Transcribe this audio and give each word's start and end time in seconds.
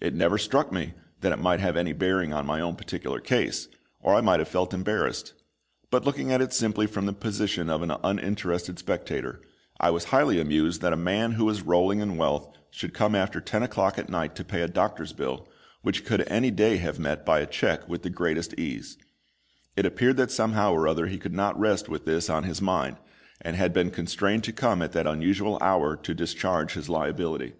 It 0.00 0.14
never 0.14 0.38
struck 0.38 0.70
me 0.70 0.94
that 1.22 1.32
it 1.32 1.40
might 1.40 1.58
have 1.58 1.76
any 1.76 1.92
bearing 1.92 2.32
on 2.32 2.46
my 2.46 2.60
own 2.60 2.76
particular 2.76 3.18
case, 3.18 3.66
or 4.00 4.14
I 4.14 4.20
might 4.20 4.38
have 4.38 4.46
felt 4.46 4.72
embarrassed; 4.72 5.32
but 5.90 6.04
looking 6.04 6.30
at 6.30 6.40
it 6.40 6.52
simply 6.52 6.86
from 6.86 7.06
the 7.06 7.12
position 7.12 7.68
of 7.68 7.82
an 7.82 7.90
uninterested 8.04 8.78
spectator, 8.78 9.40
I 9.80 9.86
also 9.86 9.94
was 9.94 10.04
highly 10.04 10.40
amused 10.40 10.82
that 10.82 10.92
a 10.92 10.96
man 10.96 11.32
who 11.32 11.46
was 11.46 11.62
rolling 11.62 11.98
in 11.98 12.16
wealth 12.16 12.54
should 12.70 12.94
come 12.94 13.16
after 13.16 13.40
ten 13.40 13.64
o'clock 13.64 13.98
at 13.98 14.08
night 14.08 14.36
to 14.36 14.44
pay 14.44 14.60
a 14.60 14.68
doctor's 14.68 15.12
bill, 15.12 15.48
which 15.82 15.98
he 15.98 16.04
could 16.04 16.28
any 16.30 16.52
day 16.52 16.76
have 16.76 17.00
met 17.00 17.26
by 17.26 17.40
a 17.40 17.44
cheque 17.46 17.88
with 17.88 18.02
the 18.04 18.08
greatest 18.08 18.54
ease. 18.56 18.96
It 19.74 19.84
appeared 19.84 20.16
that 20.18 20.30
somehow 20.30 20.74
or 20.74 20.86
other 20.86 21.08
he 21.08 21.18
could 21.18 21.34
not 21.34 21.58
rest 21.58 21.88
with 21.88 22.04
this 22.04 22.30
on 22.30 22.44
his 22.44 22.62
mind, 22.62 22.98
and 23.40 23.56
had 23.56 23.72
been 23.72 23.90
constrained 23.90 24.44
to 24.44 24.52
come 24.52 24.80
at 24.80 24.92
that 24.92 25.08
unusual 25.08 25.58
hour 25.60 25.96
to 25.96 26.14
discharge 26.14 26.74
his 26.74 26.88
liability. 26.88 27.54